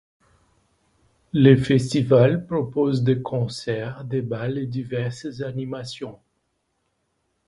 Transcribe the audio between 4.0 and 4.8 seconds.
des bals et